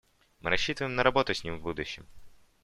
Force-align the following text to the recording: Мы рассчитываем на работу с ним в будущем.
Мы 0.39 0.49
рассчитываем 0.49 0.95
на 0.95 1.03
работу 1.03 1.31
с 1.35 1.43
ним 1.43 1.59
в 1.59 1.61
будущем. 1.61 2.07